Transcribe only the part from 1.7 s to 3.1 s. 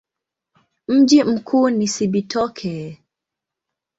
Cibitoke.